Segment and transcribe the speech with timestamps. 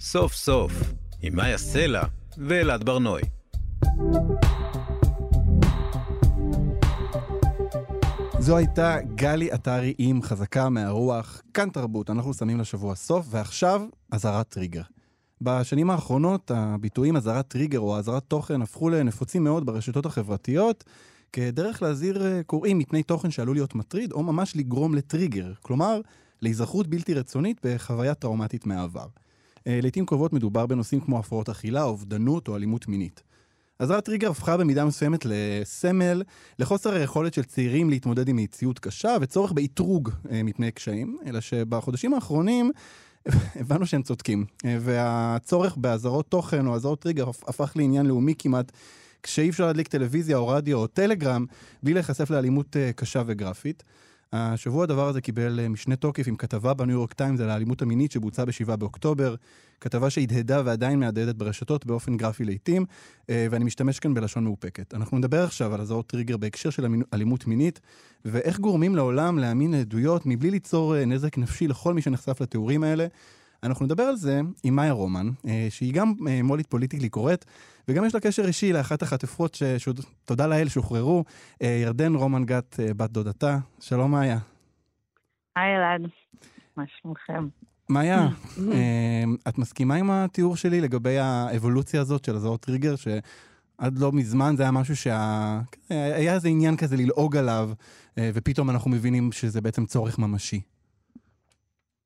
[0.00, 0.72] סוף סוף,
[1.22, 2.02] עם מאיה סלע
[2.38, 3.22] ואלעד ברנועי.
[8.38, 14.48] זו הייתה גלי עטרי עם חזקה מהרוח, כאן תרבות, אנחנו שמים לשבוע סוף, ועכשיו אזהרת
[14.48, 14.82] טריגר.
[15.40, 20.84] בשנים האחרונות הביטויים אזהרת טריגר או אזהרת תוכן הפכו לנפוצים מאוד ברשתות החברתיות,
[21.32, 26.00] כדרך להזהיר אה, קוראים מפני תוכן שעלול להיות מטריד, או ממש לגרום לטריגר, כלומר,
[26.42, 29.06] להיזכרות בלתי רצונית בחוויה טראומטית מהעבר.
[29.68, 33.22] אה, לעיתים קרובות מדובר בנושאים כמו הפרעות אכילה, אובדנות או אלימות מינית.
[33.78, 36.22] אזהרת טריגר הפכה במידה מסוימת לסמל
[36.58, 42.14] לחוסר היכולת של צעירים להתמודד עם מציאות קשה וצורך באתרוג אה, מפני קשיים, אלא שבחודשים
[42.14, 42.70] האחרונים
[43.60, 44.44] הבנו שהם צודקים.
[44.64, 48.72] אה, והצורך באזהרות תוכן או אזהרות טריגר הפך לעניין לאומי כמעט,
[49.22, 51.46] כשאי אפשר להדליק טלוויזיה או רדיו או טלגרם
[51.82, 53.82] בלי להיחשף לאלימות קשה וגרפית.
[54.32, 58.12] השבוע הדבר הזה קיבל אה, משנה תוקף עם כתבה בניו יורק טיימס על האלימות המינית
[58.12, 59.34] שבוצעה ב-7 באוקטובר,
[59.80, 62.84] כתבה שהדהדה ועדיין מהדהדת ברשתות באופן גרפי לעיתים,
[63.30, 64.94] אה, ואני משתמש כאן בלשון מאופקת.
[64.94, 67.80] אנחנו נדבר עכשיו על אזהרות טריגר בהקשר של אלימות מינית,
[68.24, 73.06] ואיך גורמים לעולם להאמין לעדויות מבלי ליצור אה, נזק נפשי לכל מי שנחשף לתיאורים האלה.
[73.62, 75.28] אנחנו נדבר על זה עם מאיה רומן,
[75.70, 77.44] שהיא גם מו"לית פוליטיקלי קוראת,
[77.88, 81.24] וגם יש לה קשר אישי לאחת החטפות שתודה לאל שוחררו,
[81.62, 83.58] אה, ירדן רומן גת, אה, בת דודתה.
[83.80, 84.38] שלום מאיה.
[85.56, 86.10] היי אלעד,
[86.76, 87.48] מה שלומכם?
[87.90, 88.28] מאיה,
[88.72, 94.54] אה, את מסכימה עם התיאור שלי לגבי האבולוציה הזאת של אזור טריגר, שעד לא מזמן
[94.56, 97.70] זה היה משהו שהיה היה איזה עניין כזה ללעוג עליו,
[98.20, 100.60] ופתאום אנחנו מבינים שזה בעצם צורך ממשי.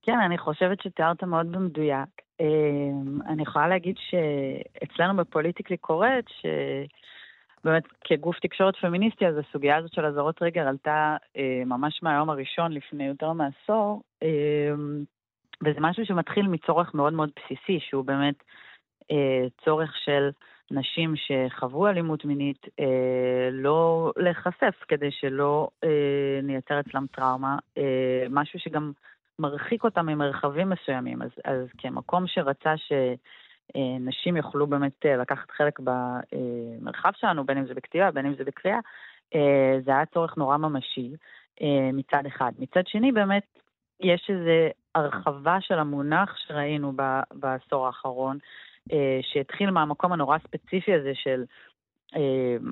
[0.03, 2.09] כן, אני חושבת שתיארת מאוד במדויק.
[2.41, 10.05] אמ, אני יכולה להגיד שאצלנו בפוליטיקלי קוראת, שבאמת כגוף תקשורת פמיניסטי, אז הסוגיה הזאת של
[10.07, 15.05] אזהרות טריגר עלתה אה, ממש מהיום הראשון לפני יותר מעשור, אמ,
[15.65, 18.43] וזה משהו שמתחיל מצורך מאוד מאוד בסיסי, שהוא באמת
[19.11, 20.31] אה, צורך של
[20.71, 25.69] נשים שחוו אלימות מינית אה, לא להיחשף כדי שלא
[26.43, 27.57] נייצר אצלם טראומה,
[28.31, 28.93] משהו שגם
[29.39, 31.23] מרחיק אותם ממרחבים מסוימים.
[31.23, 37.75] אז, אז כמקום שרצה שנשים יוכלו באמת אה, לקחת חלק במרחב שלנו, בין אם זה
[37.75, 38.79] בכתיבה, בין אם זה בקריאה,
[39.35, 41.13] אה, זה היה צורך נורא ממשי
[41.63, 42.53] אה, מצד אחד.
[42.59, 43.59] מצד שני, באמת,
[44.01, 46.93] יש איזו הרחבה של המונח שראינו
[47.33, 48.39] בעשור האחרון,
[49.23, 51.45] שהתחיל מהמקום הנורא ספציפי הזה של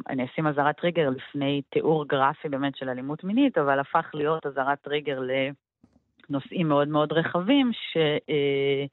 [0.09, 4.79] אני אשים אזהרת טריגר לפני תיאור גרפי באמת של אלימות מינית, אבל הפך להיות אזהרת
[4.81, 5.31] טריגר ל...
[6.31, 7.97] נושאים מאוד מאוד רחבים, ש...
[8.31, 8.85] אה,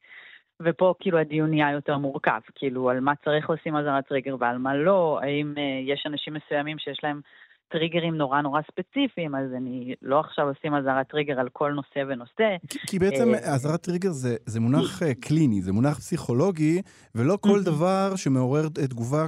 [0.61, 4.75] ופה כאילו הדיון נהיה יותר מורכב, כאילו על מה צריך לשים אזהרת טריגר ועל מה
[4.75, 7.21] לא, האם אה, יש אנשים מסוימים שיש להם
[7.69, 12.57] טריגרים נורא נורא ספציפיים, אז אני לא עכשיו אשים אזהרת טריגר על כל נושא ונושא.
[12.69, 16.81] כי, כי בעצם אה, אזהרת טריגר זה, זה מונח קליני, זה מונח פסיכולוגי,
[17.15, 19.25] ולא כל דבר שמעורר תגובה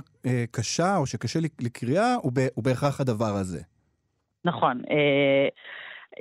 [0.52, 3.60] קשה או שקשה לקריאה הוא, הוא בהכרח הדבר הזה.
[4.46, 4.82] נכון.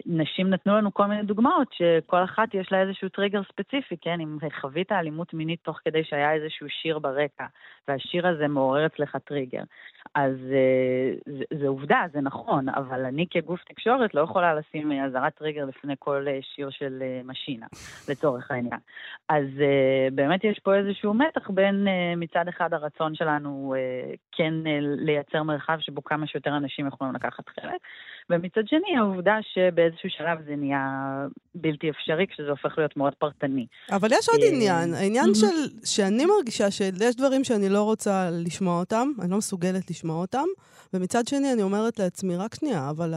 [0.07, 4.21] נשים נתנו לנו כל מיני דוגמאות שכל אחת יש לה איזשהו טריגר ספציפי, כן?
[4.21, 7.47] אם חווית אלימות מינית תוך כדי שהיה איזשהו שיר ברקע,
[7.89, 9.63] והשיר הזה מעורר אצלך טריגר.
[10.15, 15.35] אז אה, זה, זה עובדה, זה נכון, אבל אני כגוף תקשורת לא יכולה לשים אזהרת
[15.35, 17.67] טריגר לפני כל אה, שיר של אה, משינה,
[18.09, 18.81] לצורך העניין.
[19.29, 19.45] אז
[20.13, 23.75] באמת יש פה איזשהו מתח בין מצד אחד הרצון שלנו
[24.33, 27.81] כן לייצר מרחב שבו כמה שיותר אנשים יכולים לקחת חלק,
[28.31, 30.87] ומצד שני העובדה שבאיזשהו שלב זה נהיה
[31.55, 33.67] בלתי אפשרי כשזה הופך להיות מאוד פרטני.
[33.91, 39.09] אבל יש עוד עניין, העניין של, שאני מרגישה שיש דברים שאני לא רוצה לשמוע אותם,
[39.21, 40.45] אני לא מסוגלת לשמוע אותם,
[40.95, 43.15] ומצד שני אני אומרת לעצמי, רק שנייה, אבל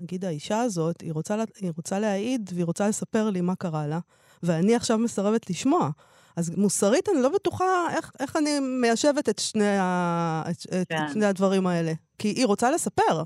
[0.00, 3.98] נגיד האישה הזאת, היא רוצה, היא רוצה להעיד והיא רוצה לספר לי מה קרה לה,
[4.42, 5.90] ואני עכשיו מסרבת לשמוע.
[6.36, 7.64] אז מוסרית אני לא בטוחה
[7.96, 10.56] איך, איך אני מיישבת את שני, ה, את,
[10.88, 10.96] כן.
[11.04, 11.92] את שני הדברים האלה.
[12.18, 13.22] כי היא רוצה לספר.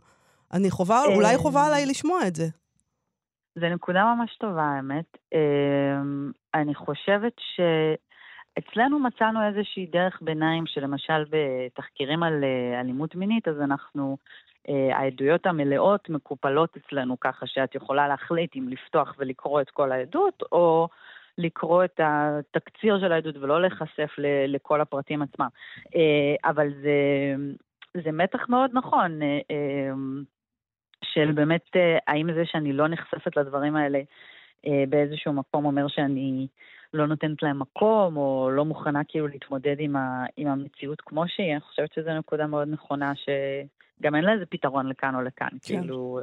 [0.52, 2.46] אני חובה, אולי חובה עליי לשמוע את זה.
[3.54, 5.16] זה נקודה ממש טובה, האמת.
[5.34, 7.60] אמ, אני חושבת ש...
[8.58, 14.16] אצלנו מצאנו איזושהי דרך ביניים שלמשל בתחקירים על אה, אלימות מינית, אז אנחנו,
[14.68, 20.42] אה, העדויות המלאות מקופלות אצלנו ככה שאת יכולה להחליט אם לפתוח ולקרוא את כל העדות,
[20.52, 20.88] או
[21.38, 24.10] לקרוא את התקציר של העדות ולא להיחשף
[24.48, 25.48] לכל הפרטים עצמם.
[25.94, 27.34] אה, אבל זה,
[28.04, 29.20] זה מתח מאוד נכון,
[31.14, 31.66] של באמת,
[32.06, 34.00] האם זה שאני לא נחשפת לדברים האלה
[34.88, 36.46] באיזשהו מקום אומר שאני...
[36.94, 41.52] לא נותנת להם מקום, או לא מוכנה כאילו להתמודד עם, ה, עם המציאות כמו שהיא,
[41.52, 45.80] אני חושבת שזו נקודה מאוד נכונה, שגם אין לה איזה פתרון לכאן או לכאן, כן.
[45.80, 46.20] כאילו...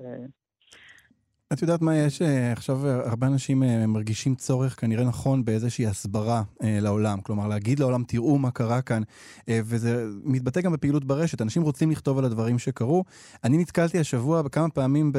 [1.51, 2.21] אה, את יודעת מה יש?
[2.21, 7.21] אה, עכשיו הרבה אנשים אה, מרגישים צורך כנראה נכון באיזושהי הסברה אה, לעולם.
[7.21, 9.01] כלומר, להגיד לעולם, תראו מה קרה כאן,
[9.49, 11.41] אה, וזה מתבטא גם בפעילות ברשת.
[11.41, 13.03] אנשים רוצים לכתוב על הדברים שקרו.
[13.43, 15.11] אני נתקלתי השבוע בכמה פעמים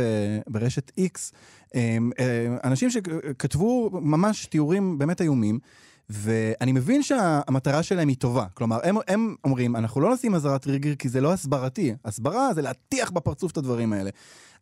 [0.48, 1.32] ברשת X,
[1.74, 5.58] אה, אה, אנשים שכתבו ממש תיאורים באמת איומים.
[6.10, 8.44] ואני מבין שהמטרה שלהם היא טובה.
[8.54, 11.94] כלומר, הם, הם אומרים, אנחנו לא נשים אזהרת טריגר כי זה לא הסברתי.
[12.04, 14.10] הסברה זה להטיח בפרצוף את הדברים האלה.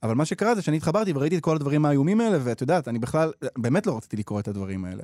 [0.03, 2.99] אבל מה שקרה זה שאני התחברתי וראיתי את כל הדברים האיומים האלה, ואת יודעת, אני
[2.99, 5.03] בכלל, באמת לא רציתי לקרוא את הדברים האלה.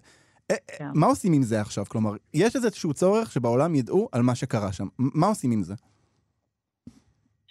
[0.51, 0.89] אה, אה, כן.
[0.95, 1.85] מה עושים עם זה עכשיו?
[1.85, 4.87] כלומר, יש איזשהו צורך שבעולם ידעו על מה שקרה שם.
[4.99, 5.75] מה עושים עם זה?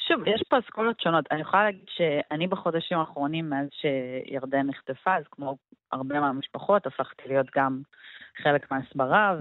[0.07, 1.25] שוב, יש פה אסכולות שונות.
[1.31, 5.57] אני יכולה להגיד שאני בחודשים האחרונים, מאז שירדן נחטפה, אז כמו
[5.91, 7.81] הרבה מהמשפחות, הפכתי להיות גם
[8.43, 9.35] חלק מההסברה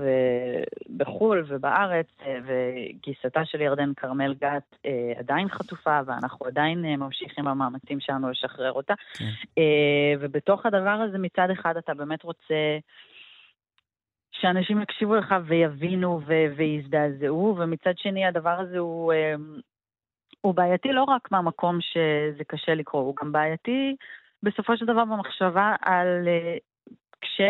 [0.97, 2.06] בחו"ל ובארץ,
[2.44, 8.73] וגיסתה של ירדן כרמל גת אה, עדיין חטופה, ואנחנו עדיין אה, ממשיכים במאמצים שלנו לשחרר
[8.73, 8.94] אותה.
[9.19, 9.25] כן.
[9.58, 12.79] אה, ובתוך הדבר הזה, מצד אחד אתה באמת רוצה...
[14.32, 19.12] שאנשים יקשיבו לך ויבינו ו- ויזדעזעו, ומצד שני הדבר הזה הוא,
[20.41, 23.96] הוא בעייתי לא רק מהמקום שזה קשה לקרוא, הוא גם בעייתי
[24.43, 26.29] בסופו של דבר במחשבה על
[27.20, 27.41] כש...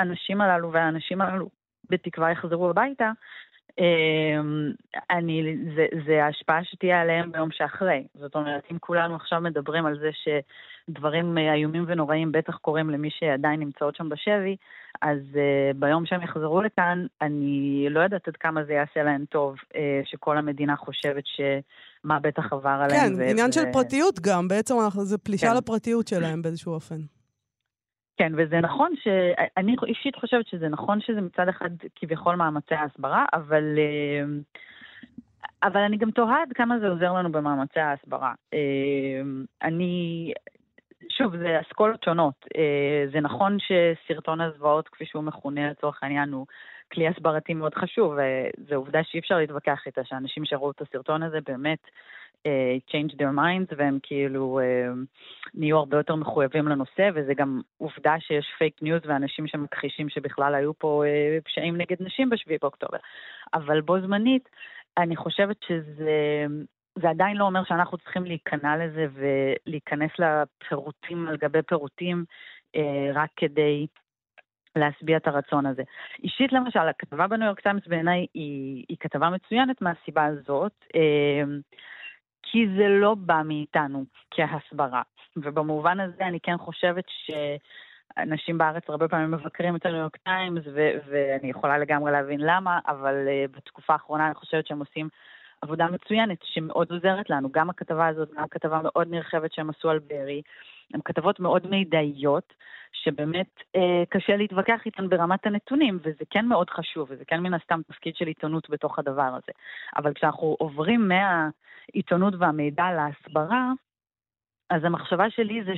[0.00, 1.48] האנשים הללו והאנשים הללו
[1.90, 3.10] בתקווה יחזרו הביתה,
[3.78, 4.72] אמ,
[5.10, 8.06] אני, זה, זה ההשפעה שתהיה עליהם ביום שאחרי.
[8.14, 13.60] זאת אומרת, אם כולנו עכשיו מדברים על זה שדברים איומים ונוראים בטח קורים למי שעדיין
[13.60, 14.56] נמצאות שם בשבי,
[15.02, 19.54] אז uh, ביום שהם יחזרו לכאן, אני לא יודעת עד כמה זה יעשה להם טוב,
[19.54, 22.90] uh, שכל המדינה חושבת שמה בטח עבר עליהם.
[22.90, 25.56] כן, ו- עניין ו- של פרטיות גם, בעצם זה פלישה כן.
[25.56, 27.00] לפרטיות שלהם באיזשהו אופן.
[28.20, 29.08] כן, וזה נכון ש...
[29.56, 33.78] אני אישית חושבת שזה נכון שזה מצד אחד כביכול מאמצי ההסברה, אבל...
[33.78, 34.24] אה,
[35.62, 38.32] אבל אני גם תוהה עד כמה זה עוזר לנו במאמצי ההסברה.
[38.54, 39.20] אה,
[39.62, 40.32] אני...
[41.08, 42.46] שוב, זה אסכולות שונות.
[42.56, 46.46] אה, זה נכון שסרטון הזוועות, כפי שהוא מכונה לצורך העניין, הוא
[46.92, 51.38] כלי הסברתי מאוד חשוב, וזו עובדה שאי אפשר להתווכח איתה, שאנשים שראו את הסרטון הזה
[51.46, 51.78] באמת
[52.90, 54.98] change their minds והם כאילו אה,
[55.54, 60.78] נהיו הרבה יותר מחויבים לנושא, וזה גם עובדה שיש פייק ניוז ואנשים שמכחישים שבכלל היו
[60.78, 62.98] פה אה, פשעים נגד נשים בשביעי באוקטובר.
[63.54, 64.48] אבל בו זמנית,
[64.98, 66.46] אני חושבת שזה...
[66.98, 72.24] זה עדיין לא אומר שאנחנו צריכים להיכנע לזה ולהיכנס לפירוטים על גבי פירוטים
[72.76, 73.86] אה, רק כדי
[74.76, 75.82] להשביע את הרצון הזה.
[76.24, 80.84] אישית למשל, הכתבה בניו יורק טיימס בעיניי היא, היא כתבה מצוינת מהסיבה הזאת.
[82.52, 85.02] כי זה לא בא מאיתנו כהסברה.
[85.36, 90.62] ובמובן הזה אני כן חושבת שאנשים בארץ הרבה פעמים מבקרים את הניו יורק טיימס,
[91.06, 95.08] ואני יכולה לגמרי להבין למה, אבל אה, בתקופה האחרונה אני חושבת שהם עושים
[95.62, 97.52] עבודה מצוינת שמאוד עוזרת לנו.
[97.52, 100.42] גם הכתבה הזאת, גם כתבה מאוד נרחבת שהם עשו על ברי,
[100.94, 102.54] הן כתבות מאוד מידעיות,
[102.92, 107.80] שבאמת אה, קשה להתווכח איתן ברמת הנתונים, וזה כן מאוד חשוב, וזה כן מן הסתם
[107.88, 109.52] תפקיד של עיתונות בתוך הדבר הזה.
[109.96, 111.08] אבל כשאנחנו עוברים
[111.88, 113.72] מהעיתונות והמידע להסברה,
[114.70, 115.72] אז המחשבה שלי זה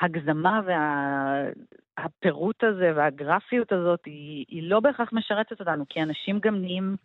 [0.00, 0.60] שההגזמה
[1.98, 6.96] והפירוט הזה והגרפיות הזאת היא, היא לא בהכרח משרתת אותנו, כי אנשים גם נהיים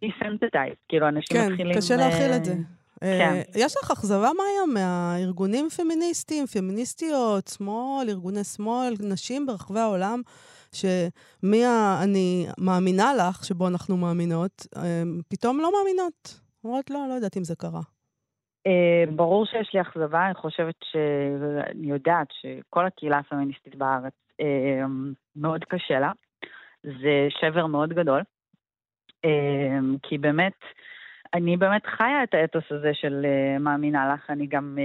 [0.00, 1.72] דיסנטטייז, כאילו אנשים כן, מתחילים...
[1.72, 2.54] כן, קשה להכיל את זה.
[3.02, 3.42] אה, כן.
[3.54, 10.22] יש לך אכזבה, מאיה, מהארגונים פמיניסטיים, פמיניסטיות, שמאל, ארגוני שמאל, נשים ברחבי העולם,
[10.72, 11.62] שמי
[12.02, 16.45] אני מאמינה לך, שבו אנחנו מאמינות, אה, פתאום לא מאמינות.
[16.66, 17.80] אומרות, לא, לא יודעת אם זה קרה.
[18.66, 20.96] אה, ברור שיש לי אכזבה, אני חושבת ש...
[21.70, 24.12] אני יודעת שכל הקהילה הפמיניסטית בארץ
[25.36, 26.12] מאוד קשה לה.
[26.82, 28.22] זה שבר מאוד גדול.
[30.02, 30.52] כי באמת,
[31.34, 33.26] אני באמת חיה את האתוס הזה של
[33.60, 34.78] מאמינה לך, אני גם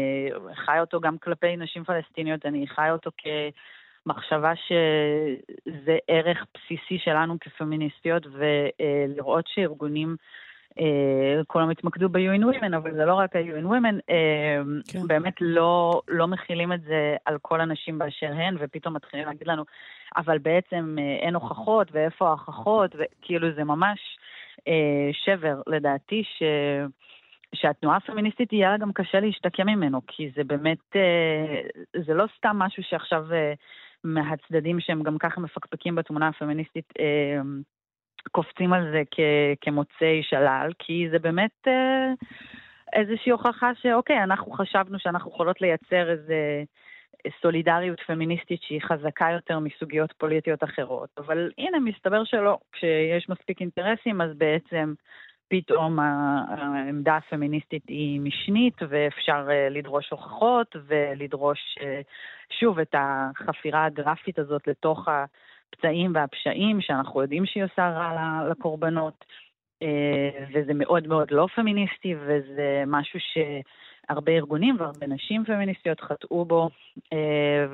[0.66, 8.28] חיה אותו גם כלפי נשים פלסטיניות, אני חיה אותו כמחשבה שזה ערך בסיסי שלנו כפמיניסטיות,
[8.32, 10.16] ולראות שארגונים,
[11.48, 15.08] כולם התמקדו ב-UN Women, אבל זה לא רק ה-UN Women, uh, כן.
[15.08, 19.64] באמת לא, לא מכילים את זה על כל הנשים באשר הן, ופתאום מתחילים להגיד לנו,
[20.18, 24.00] אבל בעצם uh, אין הוכחות, ואיפה ההוכחות, וכאילו זה ממש...
[24.68, 26.44] אה, שבר, לדעתי, ש...
[27.56, 31.62] שהתנועה הפמיניסטית יהיה לה גם קשה להשתקם ממנו, כי זה באמת, אה,
[32.06, 33.54] זה לא סתם משהו שעכשיו אה,
[34.04, 36.94] מהצדדים שהם גם ככה מפקפקים בתמונה הפמיניסטית
[38.32, 41.68] קופצים על זה כ- כמוצאי שלל, כי זה באמת
[42.94, 46.64] איזושהי הוכחה שאוקיי, אנחנו חשבנו שאנחנו יכולות לייצר איזה
[47.42, 51.10] סולידריות פמיניסטית שהיא חזקה יותר מסוגיות פוליטיות אחרות.
[51.18, 52.58] אבל הנה, מסתבר שלא.
[52.72, 54.94] כשיש מספיק אינטרסים, אז בעצם
[55.48, 61.78] פתאום העמדה הפמיניסטית היא משנית ואפשר לדרוש הוכחות ולדרוש
[62.60, 65.08] שוב את החפירה הגרפית הזאת לתוך
[65.74, 69.26] הפצעים והפשעים שאנחנו יודעים שהיא עושה רע לקורבנות.
[70.54, 76.70] וזה מאוד מאוד לא פמיניסטי וזה משהו שהרבה ארגונים והרבה נשים פמיניסטיות חטאו בו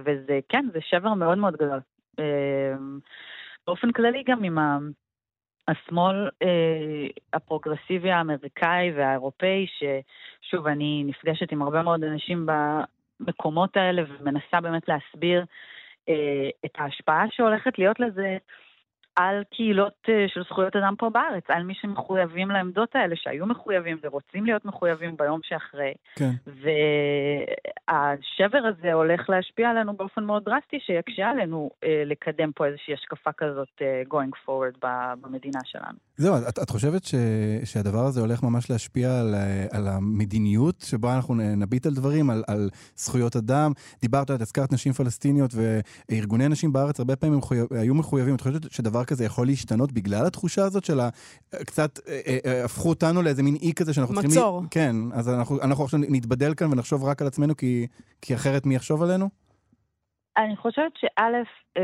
[0.06, 1.80] וזה כן, זה שבר מאוד מאוד גדול.
[3.68, 4.58] באופן כללי גם עם
[5.68, 12.48] השמאל אה, הפרוגרסיבי האמריקאי והאירופאי, ששוב, אני נפגשת עם הרבה מאוד אנשים
[13.20, 15.46] במקומות האלה ומנסה באמת להסביר אה,
[16.66, 18.38] את ההשפעה שהולכת להיות לזה
[19.18, 23.98] על קהילות אה, של זכויות אדם פה בארץ, על מי שמחויבים לעמדות האלה, שהיו מחויבים
[24.04, 25.94] ורוצים להיות מחויבים ביום שאחרי.
[26.16, 26.32] כן.
[27.88, 33.32] והשבר הזה הולך להשפיע עלינו באופן מאוד דרסטי, שיקשה עלינו אה, לקדם פה איזושהי השקפה
[33.32, 34.78] כזאת אה, going forward
[35.22, 36.07] במדינה שלנו.
[36.18, 37.16] זהו, את, את חושבת ש,
[37.64, 39.36] שהדבר הזה הולך ממש להשפיע על,
[39.72, 43.72] על המדיניות שבה אנחנו נביט על דברים, על, על זכויות אדם?
[44.02, 48.36] דיברת, את הזכרת נשים פלסטיניות וארגוני נשים בארץ הרבה פעמים מחויב, היו מחויבים.
[48.36, 51.10] את חושבת שדבר כזה יכול להשתנות בגלל התחושה הזאת של ה...
[51.50, 54.24] קצת אה, אה, אה, הפכו אותנו לאיזה מין אי כזה שאנחנו מצור.
[54.24, 54.42] צריכים...
[54.42, 54.64] מצור.
[54.72, 57.88] כן, אז אנחנו, אנחנו עכשיו נתבדל כאן ונחשוב רק על עצמנו, כי,
[58.22, 59.30] כי אחרת מי יחשוב עלינו?
[60.38, 61.80] אני חושבת שא',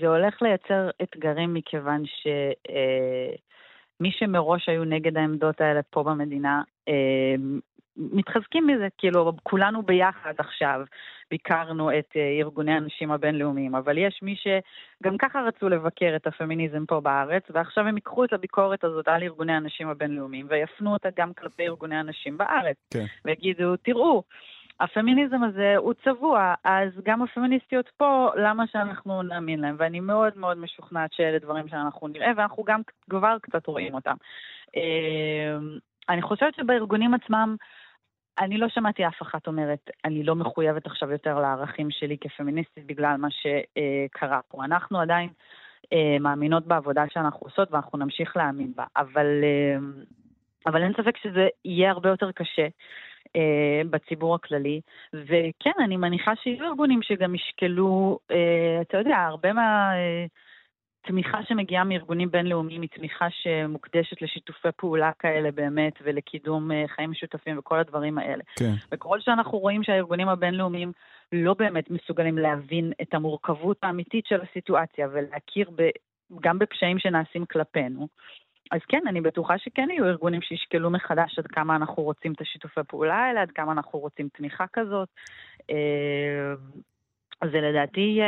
[0.00, 6.62] זה הולך לייצר אתגרים מכיוון שמי שמראש היו נגד העמדות האלה פה במדינה,
[7.96, 10.80] מתחזקים מזה, כאילו כולנו ביחד עכשיו
[11.30, 16.86] ביקרנו את אה, ארגוני הנשים הבינלאומיים, אבל יש מי שגם ככה רצו לבקר את הפמיניזם
[16.86, 21.34] פה בארץ, ועכשיו הם ייקחו את הביקורת הזאת על ארגוני הנשים הבינלאומיים ויפנו אותה גם
[21.34, 22.76] כלפי ארגוני הנשים בארץ.
[22.90, 23.04] כן.
[23.24, 24.22] ויגידו, תראו,
[24.80, 29.76] הפמיניזם הזה הוא צבוע, אז גם הפמיניסטיות פה, למה שאנחנו נאמין להם?
[29.78, 34.14] ואני מאוד מאוד משוכנעת שאלה דברים שאנחנו נראה, ואנחנו גם כבר קצת רואים אותם.
[34.76, 35.58] אה,
[36.08, 37.56] אני חושבת שבארגונים עצמם,
[38.38, 43.16] אני לא שמעתי אף אחת אומרת, אני לא מחויבת עכשיו יותר לערכים שלי כפמיניסטית בגלל
[43.16, 44.64] מה שקרה פה.
[44.64, 45.28] אנחנו עדיין
[45.92, 49.78] אה, מאמינות בעבודה שאנחנו עושות ואנחנו נמשיך להאמין בה, אבל, אה,
[50.66, 52.66] אבל אין ספק שזה יהיה הרבה יותר קשה.
[53.36, 54.80] אה, בציבור הכללי,
[55.12, 59.92] וכן, אני מניחה שיהיו ארגונים שגם ישקלו, אה, אתה יודע, הרבה מה...
[59.94, 60.26] אה,
[61.06, 67.58] תמיכה שמגיעה מארגונים בינלאומיים היא תמיכה שמוקדשת לשיתופי פעולה כאלה באמת ולקידום אה, חיים משותפים
[67.58, 68.42] וכל הדברים האלה.
[68.56, 68.72] כן.
[68.92, 70.92] וככל שאנחנו רואים שהארגונים הבינלאומיים
[71.32, 75.88] לא באמת מסוגלים להבין את המורכבות האמיתית של הסיטואציה ולהכיר ב,
[76.40, 78.08] גם בפשעים שנעשים כלפינו,
[78.70, 82.80] אז כן, אני בטוחה שכן יהיו ארגונים שישקלו מחדש עד כמה אנחנו רוצים את השיתופי
[82.88, 85.08] פעולה האלה, עד כמה אנחנו רוצים תמיכה כזאת.
[85.70, 86.54] אה,
[87.50, 88.20] זה לדעתי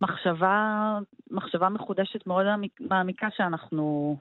[0.00, 0.98] מחשבה,
[1.30, 2.46] מחשבה מחודשת מאוד
[2.80, 4.16] מעמיקה שאנחנו,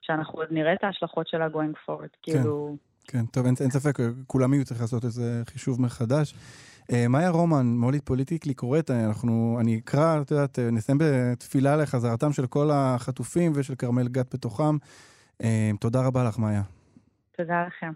[0.00, 2.16] שאנחנו עוד נראה את ההשלכות שלה going forward.
[2.22, 2.76] כן, כאילו...
[3.04, 6.34] כן, טוב, אין, אין ספק, כולם יהיו צריך לעשות איזה חישוב מחדש.
[6.82, 12.32] Uh, מאיה רומן, מולית פוליטיקלי קוראת, אנחנו, אני אקרא, את יודעת, אה, נסיים בתפילה לחזרתם
[12.32, 14.76] של כל החטופים ושל כרמל גת בתוכם.
[15.80, 16.62] תודה רבה לך, מאיה.
[17.36, 17.92] תודה לכם.